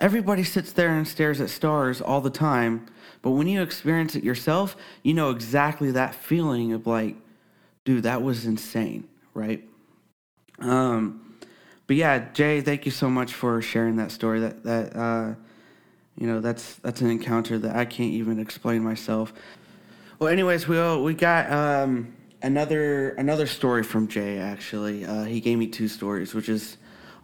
Everybody 0.00 0.44
sits 0.44 0.72
there 0.72 0.96
and 0.96 1.06
stares 1.06 1.40
at 1.40 1.50
stars 1.50 2.00
all 2.00 2.22
the 2.22 2.30
time, 2.30 2.86
but 3.20 3.32
when 3.32 3.46
you 3.46 3.60
experience 3.60 4.16
it 4.16 4.24
yourself, 4.24 4.76
you 5.02 5.12
know 5.12 5.30
exactly 5.30 5.90
that 5.90 6.14
feeling 6.14 6.72
of 6.72 6.86
like, 6.86 7.16
dude, 7.84 8.04
that 8.04 8.22
was 8.22 8.46
insane, 8.46 9.06
right? 9.34 9.62
Um, 10.58 11.36
but 11.86 11.96
yeah, 11.96 12.30
Jay, 12.32 12.62
thank 12.62 12.86
you 12.86 12.92
so 12.92 13.10
much 13.10 13.34
for 13.34 13.60
sharing 13.60 13.96
that 13.96 14.10
story. 14.10 14.40
That 14.40 14.62
that 14.64 14.96
uh, 14.96 15.34
you 16.16 16.26
know, 16.26 16.40
that's 16.40 16.74
that's 16.76 17.00
an 17.00 17.10
encounter 17.10 17.58
that 17.58 17.76
I 17.76 17.84
can't 17.84 18.12
even 18.12 18.38
explain 18.38 18.82
myself. 18.82 19.32
Well, 20.18 20.28
anyways, 20.28 20.68
we 20.68 20.96
we 20.98 21.14
got 21.14 21.50
um, 21.50 22.14
another 22.42 23.10
another 23.10 23.46
story 23.46 23.82
from 23.82 24.06
Jay. 24.06 24.38
Actually, 24.38 25.04
uh, 25.04 25.24
he 25.24 25.40
gave 25.40 25.58
me 25.58 25.66
two 25.66 25.88
stories, 25.88 26.34
which 26.34 26.48
is 26.48 26.76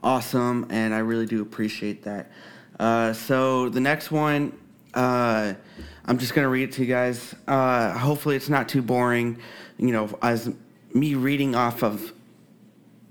awesome, 0.03 0.67
and 0.71 0.95
I 0.95 0.99
really 0.99 1.27
do 1.27 1.43
appreciate 1.43 2.03
that. 2.05 2.31
Uh, 2.79 3.13
so 3.13 3.69
the 3.69 3.81
next 3.81 4.11
one, 4.11 4.53
Uh, 4.95 5.53
I'm 6.07 6.17
just 6.17 6.33
gonna 6.35 6.49
read 6.49 6.71
it 6.71 6.73
to 6.73 6.81
you 6.83 6.89
guys. 6.89 7.35
Uh, 7.47 7.93
hopefully, 7.93 8.35
it's 8.35 8.49
not 8.49 8.67
too 8.67 8.81
boring. 8.81 9.37
You 9.77 9.93
know, 9.93 10.09
as 10.23 10.51
me 10.95 11.15
reading 11.15 11.55
off 11.55 11.83
of, 11.83 12.15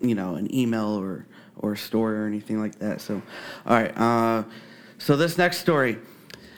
you 0.02 0.16
know, 0.16 0.34
an 0.34 0.54
email 0.54 1.00
or 1.00 1.28
or 1.58 1.74
a 1.74 1.78
story 1.78 2.18
or 2.18 2.26
anything 2.26 2.60
like 2.60 2.80
that. 2.80 3.02
So, 3.02 3.22
all 3.68 3.78
right. 3.80 3.96
Uh, 3.96 4.44
so 4.98 5.16
this 5.16 5.38
next 5.38 5.60
story, 5.60 6.00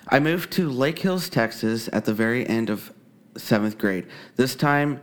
I 0.08 0.20
moved 0.20 0.52
to 0.54 0.70
Lake 0.70 1.00
Hills, 1.00 1.28
Texas, 1.28 1.90
at 1.92 2.06
the 2.06 2.14
very 2.14 2.48
end 2.48 2.70
of 2.70 2.94
seventh 3.36 3.78
grade. 3.78 4.06
This 4.38 4.56
time, 4.56 5.02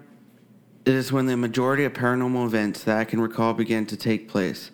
it 0.87 0.95
is 0.95 1.13
when 1.13 1.27
the 1.27 1.37
majority 1.37 1.85
of 1.85 1.93
paranormal 1.93 2.47
events 2.47 2.83
that 2.85 2.97
I 2.97 3.05
can 3.05 3.21
recall 3.21 3.53
began 3.53 3.85
to 3.87 3.97
take 3.97 4.27
place. 4.27 4.71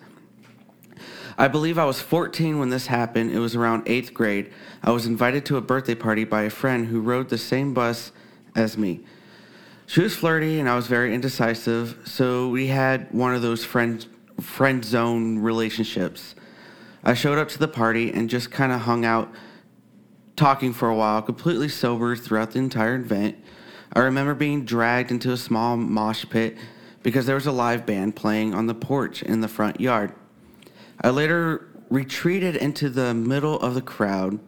I 1.41 1.47
believe 1.47 1.79
I 1.79 1.85
was 1.85 1.99
14 1.99 2.59
when 2.59 2.69
this 2.69 2.85
happened. 2.85 3.31
It 3.31 3.39
was 3.39 3.55
around 3.55 3.87
eighth 3.87 4.13
grade. 4.13 4.53
I 4.83 4.91
was 4.91 5.07
invited 5.07 5.43
to 5.47 5.57
a 5.57 5.61
birthday 5.61 5.95
party 5.95 6.23
by 6.23 6.43
a 6.43 6.51
friend 6.51 6.85
who 6.85 7.01
rode 7.01 7.29
the 7.29 7.37
same 7.39 7.73
bus 7.73 8.11
as 8.55 8.77
me. 8.77 8.99
She 9.87 10.01
was 10.01 10.15
flirty 10.15 10.59
and 10.59 10.69
I 10.69 10.75
was 10.75 10.85
very 10.85 11.15
indecisive, 11.15 11.97
so 12.05 12.47
we 12.49 12.67
had 12.67 13.11
one 13.11 13.33
of 13.33 13.41
those 13.41 13.65
friend 13.65 14.05
friend 14.39 14.85
zone 14.85 15.39
relationships. 15.39 16.35
I 17.03 17.15
showed 17.15 17.39
up 17.39 17.49
to 17.49 17.57
the 17.57 17.67
party 17.67 18.13
and 18.13 18.29
just 18.29 18.51
kind 18.51 18.71
of 18.71 18.81
hung 18.81 19.03
out 19.03 19.33
talking 20.35 20.73
for 20.73 20.89
a 20.89 20.95
while, 20.95 21.23
completely 21.23 21.69
sober 21.69 22.15
throughout 22.15 22.51
the 22.51 22.59
entire 22.59 22.97
event. 22.97 23.35
I 23.93 24.01
remember 24.01 24.35
being 24.35 24.63
dragged 24.63 25.09
into 25.09 25.31
a 25.31 25.37
small 25.37 25.75
mosh 25.75 26.23
pit 26.29 26.55
because 27.01 27.25
there 27.25 27.33
was 27.33 27.47
a 27.47 27.51
live 27.51 27.87
band 27.87 28.15
playing 28.15 28.53
on 28.53 28.67
the 28.67 28.75
porch 28.75 29.23
in 29.23 29.41
the 29.41 29.47
front 29.47 29.81
yard. 29.81 30.13
I 31.01 31.09
later 31.09 31.67
retreated 31.89 32.55
into 32.55 32.89
the 32.89 33.13
middle 33.13 33.59
of 33.59 33.73
the 33.73 33.81
crowd, 33.81 34.39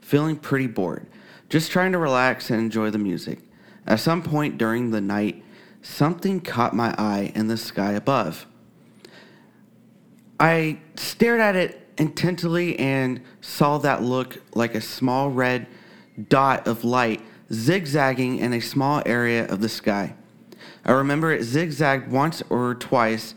feeling 0.00 0.36
pretty 0.36 0.66
bored, 0.66 1.06
just 1.48 1.70
trying 1.70 1.92
to 1.92 1.98
relax 1.98 2.50
and 2.50 2.60
enjoy 2.60 2.90
the 2.90 2.98
music. 2.98 3.40
At 3.86 4.00
some 4.00 4.22
point 4.22 4.58
during 4.58 4.90
the 4.90 5.00
night, 5.00 5.44
something 5.82 6.40
caught 6.40 6.74
my 6.74 6.94
eye 6.98 7.30
in 7.34 7.46
the 7.46 7.56
sky 7.56 7.92
above. 7.92 8.46
I 10.40 10.80
stared 10.96 11.40
at 11.40 11.56
it 11.56 11.88
intently 11.98 12.78
and 12.78 13.22
saw 13.40 13.78
that 13.78 14.02
look 14.02 14.42
like 14.54 14.74
a 14.74 14.80
small 14.80 15.30
red 15.30 15.66
dot 16.28 16.66
of 16.66 16.84
light 16.84 17.22
zigzagging 17.52 18.38
in 18.38 18.52
a 18.52 18.60
small 18.60 19.02
area 19.06 19.46
of 19.46 19.60
the 19.60 19.68
sky. 19.68 20.14
I 20.84 20.92
remember 20.92 21.32
it 21.32 21.42
zigzagged 21.44 22.10
once 22.10 22.42
or 22.50 22.74
twice, 22.74 23.34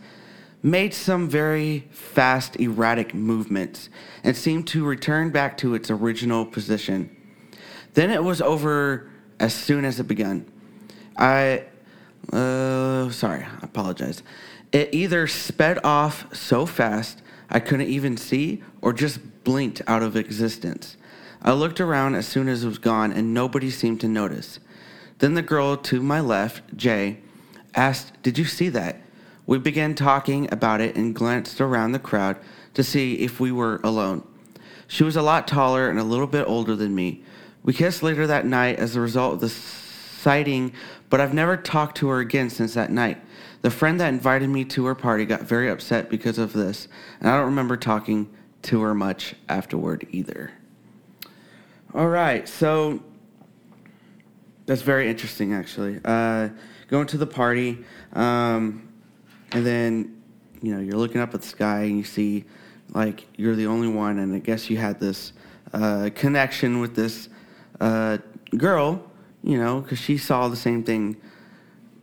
made 0.61 0.93
some 0.93 1.29
very 1.29 1.87
fast, 1.91 2.59
erratic 2.59 3.13
movements, 3.13 3.89
and 4.23 4.35
seemed 4.35 4.67
to 4.67 4.85
return 4.85 5.29
back 5.29 5.57
to 5.57 5.73
its 5.73 5.89
original 5.89 6.45
position. 6.45 7.15
Then 7.93 8.11
it 8.11 8.23
was 8.23 8.41
over 8.41 9.09
as 9.39 9.53
soon 9.53 9.85
as 9.85 9.99
it 9.99 10.07
began. 10.07 10.45
I, 11.17 11.63
uh, 12.31 13.09
sorry, 13.09 13.43
I 13.43 13.59
apologize. 13.63 14.21
It 14.71 14.93
either 14.93 15.27
sped 15.27 15.79
off 15.83 16.33
so 16.35 16.65
fast 16.65 17.21
I 17.49 17.59
couldn't 17.59 17.87
even 17.87 18.17
see 18.17 18.63
or 18.81 18.93
just 18.93 19.43
blinked 19.43 19.81
out 19.87 20.03
of 20.03 20.15
existence. 20.15 20.97
I 21.41 21.53
looked 21.53 21.79
around 21.79 22.15
as 22.15 22.27
soon 22.27 22.47
as 22.47 22.63
it 22.63 22.67
was 22.67 22.77
gone 22.77 23.11
and 23.11 23.33
nobody 23.33 23.69
seemed 23.71 24.01
to 24.01 24.07
notice. 24.07 24.59
Then 25.19 25.33
the 25.33 25.41
girl 25.41 25.75
to 25.77 26.01
my 26.01 26.19
left, 26.19 26.75
Jay, 26.75 27.19
asked, 27.75 28.21
Did 28.21 28.37
you 28.37 28.45
see 28.45 28.69
that? 28.69 29.01
We 29.49 29.57
began 29.57 29.95
talking 29.95 30.47
about 30.53 30.79
it 30.79 30.95
and 30.95 31.15
glanced 31.15 31.59
around 31.59 31.93
the 31.93 31.99
crowd 31.99 32.37
to 32.75 32.83
see 32.83 33.15
if 33.15 33.39
we 33.39 33.51
were 33.51 33.81
alone. 33.83 34.21
She 34.87 35.03
was 35.03 35.15
a 35.15 35.23
lot 35.23 35.47
taller 35.47 35.89
and 35.89 35.97
a 35.97 36.03
little 36.03 36.27
bit 36.27 36.47
older 36.47 36.75
than 36.75 36.93
me. 36.93 37.23
We 37.63 37.73
kissed 37.73 38.03
later 38.03 38.27
that 38.27 38.45
night 38.45 38.77
as 38.77 38.95
a 38.95 39.01
result 39.01 39.33
of 39.33 39.39
the 39.39 39.49
sighting, 39.49 40.73
but 41.09 41.19
I've 41.19 41.33
never 41.33 41.57
talked 41.57 41.97
to 41.97 42.09
her 42.09 42.19
again 42.19 42.51
since 42.51 42.75
that 42.75 42.91
night. 42.91 43.19
The 43.63 43.71
friend 43.71 43.99
that 43.99 44.09
invited 44.09 44.49
me 44.49 44.65
to 44.65 44.85
her 44.85 44.93
party 44.93 45.25
got 45.25 45.41
very 45.41 45.67
upset 45.67 46.11
because 46.11 46.37
of 46.37 46.53
this, 46.53 46.87
and 47.19 47.27
I 47.27 47.35
don't 47.35 47.47
remember 47.47 47.75
talking 47.75 48.29
to 48.61 48.81
her 48.81 48.93
much 48.93 49.33
afterward 49.49 50.07
either. 50.11 50.51
All 51.95 52.07
right, 52.07 52.47
so 52.47 53.01
that's 54.67 54.83
very 54.83 55.09
interesting, 55.09 55.55
actually. 55.55 55.99
Uh, 56.05 56.49
going 56.87 57.07
to 57.07 57.17
the 57.17 57.25
party, 57.25 57.83
um, 58.13 58.88
and 59.51 59.65
then 59.65 60.21
you 60.61 60.73
know 60.73 60.81
you're 60.81 60.97
looking 60.97 61.21
up 61.21 61.33
at 61.33 61.41
the 61.41 61.47
sky 61.47 61.81
and 61.83 61.97
you 61.97 62.03
see 62.03 62.45
like 62.93 63.25
you're 63.37 63.55
the 63.55 63.67
only 63.67 63.87
one, 63.87 64.19
and 64.19 64.33
I 64.33 64.39
guess 64.39 64.69
you 64.69 64.77
had 64.77 64.99
this 64.99 65.33
uh, 65.73 66.09
connection 66.15 66.79
with 66.79 66.95
this 66.95 67.29
uh, 67.79 68.17
girl, 68.57 69.03
you 69.43 69.57
know, 69.57 69.81
because 69.81 69.99
she 69.99 70.17
saw 70.17 70.47
the 70.47 70.55
same 70.55 70.83
thing, 70.83 71.17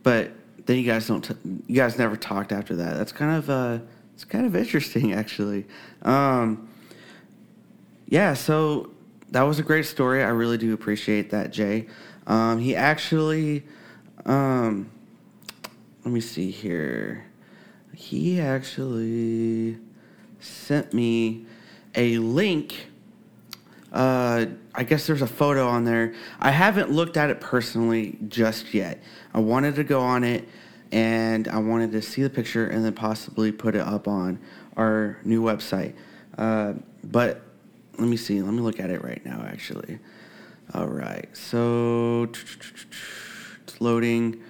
but 0.03 0.31
then 0.65 0.77
you 0.77 0.85
guys 0.85 1.07
don't, 1.07 1.23
t- 1.23 1.35
you 1.67 1.75
guys 1.75 1.97
never 1.97 2.15
talked 2.15 2.51
after 2.51 2.75
that. 2.75 2.97
That's 2.97 3.11
kind 3.11 3.35
of 3.37 3.49
uh, 3.49 3.79
it's 4.13 4.23
kind 4.23 4.45
of 4.45 4.55
interesting, 4.55 5.13
actually. 5.21 5.65
Um, 6.03 6.69
yeah, 8.07 8.33
so 8.33 8.91
that 9.31 9.41
was 9.41 9.59
a 9.59 9.63
great 9.63 9.85
story. 9.85 10.23
I 10.23 10.29
really 10.29 10.57
do 10.57 10.73
appreciate 10.73 11.29
that, 11.31 11.51
Jay. 11.51 11.87
Um, 12.25 12.59
he 12.59 12.75
actually, 12.75 13.63
um, 14.25 14.89
let 16.05 16.13
me 16.13 16.21
see 16.21 16.51
here. 16.51 17.25
He 17.99 18.39
actually 18.39 19.79
sent 20.39 20.93
me 20.93 21.47
a 21.95 22.19
link. 22.19 22.89
Uh, 23.91 24.45
I 24.75 24.83
guess 24.83 25.07
there's 25.07 25.23
a 25.23 25.27
photo 25.27 25.67
on 25.67 25.83
there. 25.83 26.13
I 26.39 26.51
haven't 26.51 26.91
looked 26.91 27.17
at 27.17 27.31
it 27.31 27.41
personally 27.41 28.19
just 28.27 28.71
yet. 28.71 29.01
I 29.33 29.39
wanted 29.39 29.73
to 29.75 29.83
go 29.83 29.99
on 29.99 30.23
it 30.23 30.47
and 30.91 31.47
I 31.47 31.57
wanted 31.57 31.91
to 31.93 32.03
see 32.03 32.21
the 32.21 32.29
picture 32.29 32.67
and 32.67 32.85
then 32.85 32.93
possibly 32.93 33.51
put 33.51 33.73
it 33.73 33.81
up 33.81 34.07
on 34.07 34.37
our 34.77 35.17
new 35.23 35.41
website. 35.41 35.95
Uh, 36.37 36.73
but 37.03 37.41
let 37.97 38.07
me 38.07 38.15
see. 38.15 38.43
Let 38.43 38.53
me 38.53 38.61
look 38.61 38.79
at 38.79 38.91
it 38.91 39.03
right 39.03 39.25
now, 39.25 39.43
actually. 39.49 39.97
All 40.75 40.87
right. 40.87 41.35
So 41.35 42.29
it's 43.63 43.81
loading. 43.81 44.43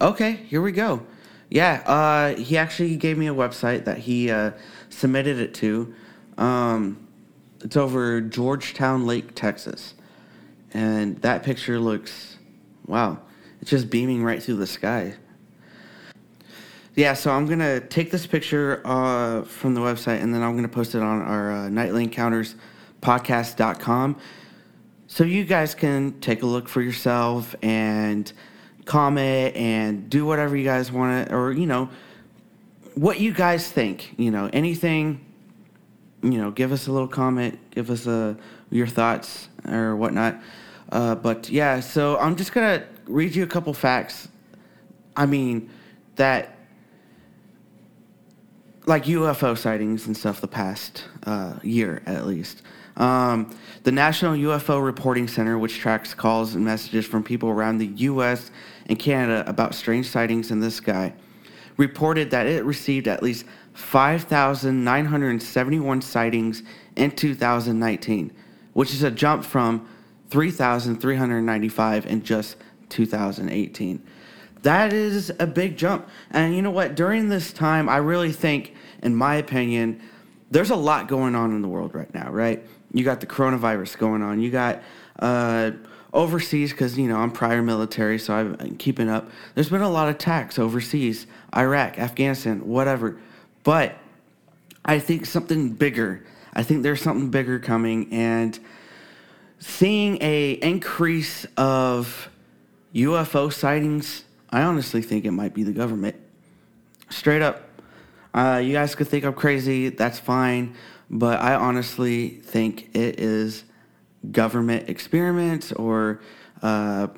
Okay, 0.00 0.32
here 0.32 0.60
we 0.60 0.72
go. 0.72 1.06
Yeah, 1.50 1.82
uh, 1.86 2.34
he 2.36 2.56
actually 2.56 2.96
gave 2.96 3.16
me 3.16 3.28
a 3.28 3.34
website 3.34 3.84
that 3.84 3.98
he 3.98 4.30
uh, 4.30 4.52
submitted 4.88 5.38
it 5.38 5.54
to. 5.54 5.94
Um, 6.36 7.06
it's 7.62 7.76
over 7.76 8.20
Georgetown 8.20 9.06
Lake, 9.06 9.34
Texas. 9.34 9.94
And 10.72 11.20
that 11.22 11.42
picture 11.44 11.78
looks, 11.78 12.36
wow, 12.86 13.20
it's 13.60 13.70
just 13.70 13.88
beaming 13.90 14.24
right 14.24 14.42
through 14.42 14.56
the 14.56 14.66
sky. 14.66 15.14
Yeah, 16.96 17.14
so 17.14 17.30
I'm 17.30 17.46
gonna 17.46 17.80
take 17.80 18.10
this 18.10 18.26
picture 18.26 18.80
uh, 18.84 19.42
from 19.42 19.74
the 19.74 19.80
website 19.80 20.22
and 20.22 20.34
then 20.34 20.42
I'm 20.42 20.54
gonna 20.54 20.68
post 20.68 20.94
it 20.94 21.02
on 21.02 21.22
our 21.22 21.52
uh, 21.52 21.68
Nightly 21.68 22.04
Encounters 22.04 22.54
podcast.com 23.00 24.16
so 25.14 25.22
you 25.22 25.44
guys 25.44 25.76
can 25.76 26.18
take 26.18 26.42
a 26.42 26.46
look 26.46 26.68
for 26.68 26.82
yourself 26.82 27.54
and 27.62 28.32
comment 28.84 29.54
and 29.54 30.10
do 30.10 30.26
whatever 30.26 30.56
you 30.56 30.64
guys 30.64 30.90
want 30.90 31.28
to, 31.28 31.32
or 31.32 31.52
you 31.52 31.66
know, 31.66 31.88
what 32.96 33.20
you 33.20 33.32
guys 33.32 33.70
think. 33.70 34.12
You 34.18 34.32
know, 34.32 34.50
anything. 34.52 35.24
You 36.20 36.38
know, 36.38 36.50
give 36.50 36.72
us 36.72 36.88
a 36.88 36.92
little 36.92 37.06
comment, 37.06 37.60
give 37.70 37.90
us 37.90 38.08
a 38.08 38.12
uh, 38.12 38.34
your 38.70 38.88
thoughts 38.88 39.50
or 39.68 39.94
whatnot. 39.94 40.42
Uh, 40.90 41.14
but 41.14 41.48
yeah, 41.48 41.78
so 41.78 42.18
I'm 42.18 42.34
just 42.34 42.52
gonna 42.52 42.84
read 43.06 43.36
you 43.36 43.44
a 43.44 43.46
couple 43.46 43.72
facts. 43.72 44.26
I 45.16 45.26
mean, 45.26 45.70
that 46.16 46.58
like 48.84 49.04
UFO 49.04 49.56
sightings 49.56 50.08
and 50.08 50.16
stuff 50.16 50.40
the 50.40 50.48
past 50.48 51.04
uh, 51.22 51.60
year 51.62 52.02
at 52.04 52.26
least. 52.26 52.62
Um, 52.96 53.54
the 53.82 53.92
National 53.92 54.34
UFO 54.34 54.84
Reporting 54.84 55.28
Center, 55.28 55.58
which 55.58 55.78
tracks 55.78 56.14
calls 56.14 56.54
and 56.54 56.64
messages 56.64 57.04
from 57.06 57.24
people 57.24 57.50
around 57.50 57.78
the 57.78 57.86
U.S. 57.86 58.50
and 58.86 58.98
Canada 58.98 59.44
about 59.48 59.74
strange 59.74 60.08
sightings 60.08 60.50
in 60.50 60.60
the 60.60 60.70
sky, 60.70 61.14
reported 61.76 62.30
that 62.30 62.46
it 62.46 62.64
received 62.64 63.08
at 63.08 63.22
least 63.22 63.44
5,971 63.72 66.02
sightings 66.02 66.62
in 66.94 67.10
2019, 67.10 68.32
which 68.72 68.94
is 68.94 69.02
a 69.02 69.10
jump 69.10 69.44
from 69.44 69.88
3,395 70.30 72.06
in 72.06 72.22
just 72.22 72.56
2018. 72.90 74.02
That 74.62 74.92
is 74.92 75.32
a 75.38 75.46
big 75.46 75.76
jump. 75.76 76.08
And 76.30 76.56
you 76.56 76.62
know 76.62 76.70
what? 76.70 76.94
During 76.94 77.28
this 77.28 77.52
time, 77.52 77.86
I 77.88 77.98
really 77.98 78.32
think, 78.32 78.72
in 79.02 79.14
my 79.14 79.34
opinion, 79.34 80.00
there's 80.50 80.70
a 80.70 80.76
lot 80.76 81.08
going 81.08 81.34
on 81.34 81.50
in 81.50 81.60
the 81.60 81.68
world 81.68 81.94
right 81.94 82.12
now, 82.14 82.30
right? 82.30 82.64
You 82.94 83.04
got 83.04 83.20
the 83.20 83.26
coronavirus 83.26 83.98
going 83.98 84.22
on. 84.22 84.40
You 84.40 84.50
got 84.50 84.82
uh, 85.18 85.72
overseas 86.12 86.70
because 86.70 86.96
you 86.96 87.08
know 87.08 87.16
I'm 87.16 87.32
prior 87.32 87.60
military, 87.60 88.18
so 88.18 88.34
I'm 88.34 88.76
keeping 88.76 89.10
up. 89.10 89.28
There's 89.54 89.68
been 89.68 89.82
a 89.82 89.90
lot 89.90 90.08
of 90.08 90.14
attacks 90.14 90.58
overseas, 90.58 91.26
Iraq, 91.54 91.98
Afghanistan, 91.98 92.66
whatever. 92.66 93.18
But 93.64 93.96
I 94.84 95.00
think 95.00 95.26
something 95.26 95.70
bigger. 95.70 96.24
I 96.54 96.62
think 96.62 96.84
there's 96.84 97.02
something 97.02 97.30
bigger 97.30 97.58
coming, 97.58 98.12
and 98.12 98.58
seeing 99.58 100.18
a 100.22 100.52
increase 100.52 101.46
of 101.56 102.30
UFO 102.94 103.52
sightings, 103.52 104.24
I 104.50 104.62
honestly 104.62 105.02
think 105.02 105.24
it 105.24 105.32
might 105.32 105.52
be 105.52 105.64
the 105.64 105.72
government. 105.72 106.14
Straight 107.10 107.42
up. 107.42 107.62
Uh, 108.32 108.60
you 108.64 108.72
guys 108.72 108.94
could 108.94 109.08
think 109.08 109.24
I'm 109.24 109.34
crazy. 109.34 109.88
That's 109.88 110.18
fine. 110.18 110.76
But 111.10 111.40
I 111.40 111.54
honestly 111.54 112.28
think 112.28 112.94
it 112.94 113.20
is 113.20 113.64
government 114.30 114.88
experiments 114.88 115.72
or 115.72 116.20
uh, 116.62 117.08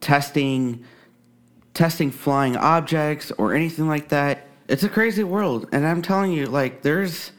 testing 0.00 0.84
testing 1.72 2.10
flying 2.10 2.56
objects 2.56 3.30
or 3.38 3.54
anything 3.54 3.88
like 3.88 4.08
that. 4.08 4.46
It's 4.68 4.82
a 4.82 4.88
crazy 4.88 5.24
world, 5.24 5.68
and 5.72 5.86
I'm 5.86 6.02
telling 6.02 6.32
you, 6.32 6.46
like 6.46 6.82
there's 6.82 7.32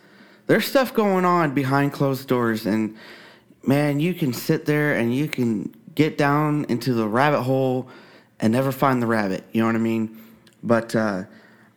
there's 0.47 0.65
stuff 0.65 0.93
going 0.93 1.25
on 1.25 1.53
behind 1.53 1.93
closed 1.93 2.27
doors, 2.27 2.65
and 2.65 2.97
man, 3.65 3.99
you 3.99 4.13
can 4.13 4.33
sit 4.33 4.65
there 4.65 4.95
and 4.95 5.15
you 5.15 5.27
can 5.27 5.73
get 5.95 6.17
down 6.17 6.65
into 6.69 6.93
the 6.93 7.07
rabbit 7.07 7.43
hole 7.43 7.89
and 8.39 8.51
never 8.51 8.71
find 8.71 9.01
the 9.01 9.07
rabbit. 9.07 9.43
You 9.51 9.61
know 9.61 9.67
what 9.67 9.75
I 9.75 9.79
mean? 9.79 10.17
But 10.63 10.95
uh, 10.95 11.23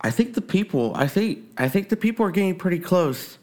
I 0.00 0.11
think 0.11 0.35
the 0.35 0.43
people, 0.43 0.93
I 0.95 1.07
think, 1.07 1.41
I 1.59 1.69
think 1.69 1.88
the 1.88 1.97
people 1.97 2.26
are 2.26 2.31
getting 2.31 2.57
pretty 2.57 2.79
close. 2.79 3.38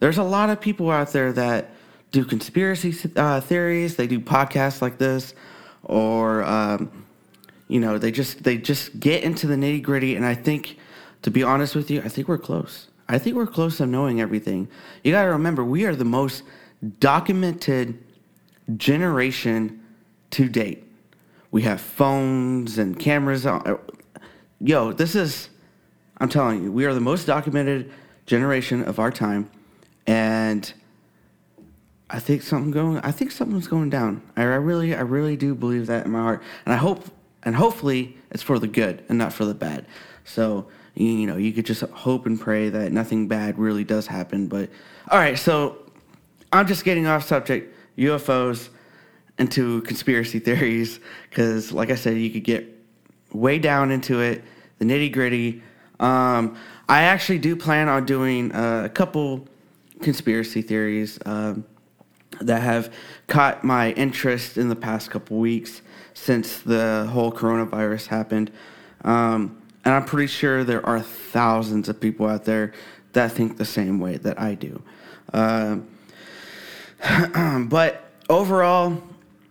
There's 0.00 0.18
a 0.18 0.24
lot 0.24 0.50
of 0.50 0.60
people 0.60 0.90
out 0.90 1.12
there 1.12 1.32
that 1.32 1.70
do 2.10 2.24
conspiracy 2.24 2.94
uh, 3.16 3.40
theories. 3.40 3.96
They 3.96 4.06
do 4.06 4.18
podcasts 4.18 4.82
like 4.82 4.98
this, 4.98 5.34
or 5.84 6.42
um, 6.42 7.06
you 7.68 7.78
know, 7.78 7.98
they 7.98 8.10
just 8.10 8.42
they 8.42 8.58
just 8.58 8.98
get 8.98 9.22
into 9.22 9.46
the 9.46 9.54
nitty 9.54 9.82
gritty. 9.82 10.16
And 10.16 10.26
I 10.26 10.34
think, 10.34 10.76
to 11.22 11.30
be 11.30 11.42
honest 11.42 11.76
with 11.76 11.90
you, 11.90 12.00
I 12.02 12.08
think 12.08 12.26
we're 12.26 12.38
close. 12.38 12.88
I 13.08 13.18
think 13.18 13.36
we're 13.36 13.46
close 13.46 13.76
to 13.78 13.86
knowing 13.86 14.20
everything. 14.20 14.68
You 15.04 15.12
got 15.12 15.22
to 15.22 15.30
remember, 15.30 15.64
we 15.64 15.84
are 15.84 15.94
the 15.94 16.04
most 16.04 16.42
documented 16.98 18.02
generation 18.76 19.84
to 20.30 20.48
date. 20.48 20.84
We 21.50 21.62
have 21.62 21.80
phones 21.80 22.78
and 22.78 22.98
cameras. 22.98 23.46
On. 23.46 23.78
Yo, 24.60 24.92
this 24.92 25.14
is, 25.14 25.48
I'm 26.18 26.28
telling 26.28 26.62
you, 26.62 26.70
we 26.70 26.84
are 26.84 26.94
the 26.94 27.00
most 27.00 27.24
documented 27.26 27.92
generation 28.26 28.84
of 28.84 28.98
our 28.98 29.10
time. 29.10 29.50
And 30.10 30.72
I 32.10 32.18
think 32.18 32.42
something 32.42 32.72
going. 32.72 32.98
I 32.98 33.12
think 33.12 33.30
something's 33.30 33.68
going 33.68 33.90
down. 33.90 34.22
I, 34.36 34.42
I 34.42 34.56
really, 34.56 34.92
I 34.92 35.02
really 35.02 35.36
do 35.36 35.54
believe 35.54 35.86
that 35.86 36.04
in 36.04 36.10
my 36.10 36.18
heart, 36.18 36.42
and 36.64 36.74
I 36.74 36.76
hope, 36.76 37.04
and 37.44 37.54
hopefully, 37.54 38.18
it's 38.32 38.42
for 38.42 38.58
the 38.58 38.66
good 38.66 39.04
and 39.08 39.18
not 39.18 39.32
for 39.32 39.44
the 39.44 39.54
bad. 39.54 39.86
So 40.24 40.66
you, 40.96 41.06
you 41.06 41.26
know, 41.28 41.36
you 41.36 41.52
could 41.52 41.64
just 41.64 41.82
hope 41.82 42.26
and 42.26 42.40
pray 42.40 42.70
that 42.70 42.90
nothing 42.90 43.28
bad 43.28 43.56
really 43.56 43.84
does 43.84 44.08
happen. 44.08 44.48
But 44.48 44.70
all 45.08 45.18
right, 45.20 45.38
so 45.38 45.78
I'm 46.52 46.66
just 46.66 46.84
getting 46.84 47.06
off 47.06 47.24
subject. 47.24 47.72
UFOs 47.96 48.68
into 49.38 49.80
conspiracy 49.82 50.38
theories 50.40 50.98
because, 51.28 51.70
like 51.70 51.90
I 51.90 51.94
said, 51.94 52.16
you 52.16 52.30
could 52.30 52.42
get 52.42 52.66
way 53.32 53.60
down 53.60 53.92
into 53.92 54.20
it, 54.20 54.42
the 54.78 54.84
nitty 54.84 55.12
gritty. 55.12 55.62
Um, 56.00 56.56
I 56.88 57.02
actually 57.02 57.38
do 57.38 57.54
plan 57.54 57.88
on 57.88 58.06
doing 58.06 58.50
uh, 58.50 58.82
a 58.86 58.88
couple 58.88 59.46
conspiracy 60.00 60.62
theories. 60.62 61.18
Um, 61.24 61.64
that 62.40 62.62
have 62.62 62.92
caught 63.26 63.64
my 63.64 63.92
interest 63.92 64.56
in 64.56 64.68
the 64.68 64.76
past 64.76 65.10
couple 65.10 65.38
weeks 65.38 65.82
since 66.14 66.58
the 66.58 67.08
whole 67.10 67.32
coronavirus 67.32 68.06
happened. 68.06 68.50
Um, 69.04 69.60
and 69.84 69.94
I'm 69.94 70.04
pretty 70.04 70.26
sure 70.26 70.64
there 70.64 70.84
are 70.84 71.00
thousands 71.00 71.88
of 71.88 72.00
people 72.00 72.26
out 72.26 72.44
there 72.44 72.72
that 73.12 73.32
think 73.32 73.56
the 73.56 73.64
same 73.64 73.98
way 73.98 74.16
that 74.18 74.40
I 74.40 74.54
do. 74.54 74.82
Uh, 75.32 75.78
but 77.68 78.10
overall, 78.28 79.02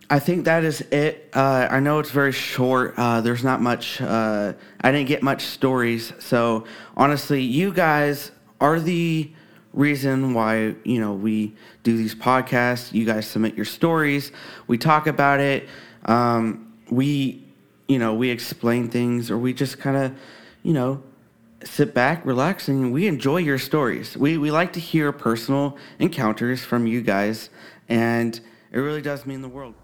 I 0.08 0.18
think 0.18 0.44
that 0.46 0.64
is 0.64 0.80
it. 0.80 1.30
Uh, 1.32 1.68
I 1.70 1.80
know 1.80 1.98
it's 1.98 2.10
very 2.10 2.32
short. 2.32 2.94
Uh, 2.96 3.20
there's 3.20 3.44
not 3.44 3.60
much. 3.60 4.00
Uh, 4.00 4.54
I 4.80 4.90
didn't 4.90 5.08
get 5.08 5.22
much 5.22 5.42
stories. 5.42 6.12
So 6.18 6.64
honestly, 6.96 7.42
you 7.42 7.72
guys 7.72 8.32
are 8.60 8.80
the 8.80 9.30
reason 9.72 10.34
why 10.34 10.74
you 10.84 11.00
know 11.00 11.12
we 11.12 11.54
do 11.82 11.96
these 11.96 12.14
podcasts. 12.14 12.92
You 12.92 13.04
guys 13.04 13.26
submit 13.26 13.54
your 13.54 13.64
stories. 13.64 14.32
We 14.66 14.78
talk 14.78 15.06
about 15.06 15.40
it. 15.40 15.68
Um, 16.04 16.74
we 16.90 17.44
you 17.88 17.98
know 17.98 18.14
we 18.14 18.30
explain 18.30 18.88
things, 18.88 19.30
or 19.30 19.38
we 19.38 19.52
just 19.52 19.78
kind 19.78 19.96
of 19.96 20.12
you 20.62 20.72
know 20.72 21.02
sit 21.64 21.92
back, 21.94 22.24
relax, 22.24 22.68
and 22.68 22.92
we 22.92 23.06
enjoy 23.06 23.38
your 23.38 23.58
stories. 23.58 24.16
We 24.16 24.38
we 24.38 24.50
like 24.50 24.72
to 24.74 24.80
hear 24.80 25.12
personal 25.12 25.76
encounters 25.98 26.62
from 26.62 26.86
you 26.86 27.02
guys, 27.02 27.50
and 27.88 28.38
it 28.72 28.78
really 28.78 29.02
does 29.02 29.26
mean 29.26 29.42
the 29.42 29.48
world. 29.48 29.74